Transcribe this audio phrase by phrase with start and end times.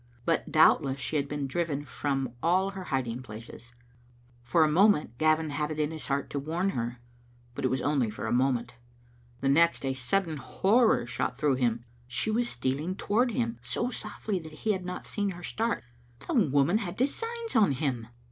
[0.25, 3.75] But doubtless she had been driven from all her hiding places.
[4.43, 6.97] For a moment Gavin had it in his heart to warn her.
[7.53, 8.73] But it was only for a moment.
[9.41, 11.85] The next a sudden horror shot through him.
[12.07, 15.83] She was stealing toward him, so softly that he had not seen her start.
[16.25, 18.07] The woman had designs on him!